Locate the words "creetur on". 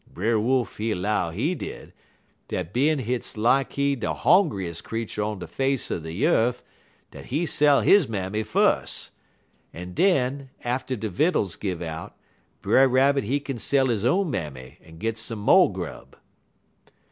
4.83-5.37